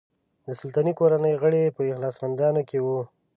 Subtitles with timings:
[0.45, 3.01] د سلطنتي کورنۍ غړي په اخلاصمندانو کې وو.